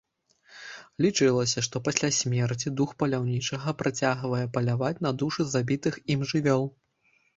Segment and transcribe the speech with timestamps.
[1.05, 6.63] Лічылася, што пасля смерці дух паляўнічага працягвае паляваць на душы забітых ім жывёл.